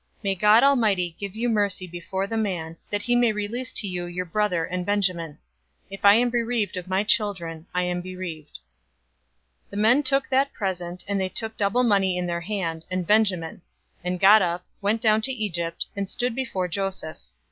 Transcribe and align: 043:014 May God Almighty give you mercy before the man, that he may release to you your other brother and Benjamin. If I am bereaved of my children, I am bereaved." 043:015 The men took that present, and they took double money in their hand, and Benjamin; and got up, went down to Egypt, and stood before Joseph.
043:014 0.21 0.23
May 0.23 0.35
God 0.35 0.63
Almighty 0.63 1.15
give 1.19 1.35
you 1.35 1.47
mercy 1.47 1.85
before 1.85 2.25
the 2.25 2.35
man, 2.35 2.75
that 2.89 3.03
he 3.03 3.15
may 3.15 3.31
release 3.31 3.71
to 3.73 3.85
you 3.87 4.05
your 4.05 4.25
other 4.25 4.31
brother 4.31 4.65
and 4.65 4.83
Benjamin. 4.83 5.37
If 5.91 6.03
I 6.03 6.15
am 6.15 6.31
bereaved 6.31 6.75
of 6.75 6.87
my 6.87 7.03
children, 7.03 7.67
I 7.71 7.83
am 7.83 8.01
bereaved." 8.01 8.57
043:015 9.65 9.69
The 9.69 9.77
men 9.77 10.01
took 10.01 10.27
that 10.29 10.53
present, 10.53 11.05
and 11.07 11.21
they 11.21 11.29
took 11.29 11.55
double 11.55 11.83
money 11.83 12.17
in 12.17 12.25
their 12.25 12.41
hand, 12.41 12.83
and 12.89 13.05
Benjamin; 13.05 13.61
and 14.03 14.19
got 14.19 14.41
up, 14.41 14.65
went 14.81 15.01
down 15.01 15.21
to 15.21 15.31
Egypt, 15.33 15.85
and 15.95 16.09
stood 16.09 16.33
before 16.33 16.67
Joseph. 16.67 17.17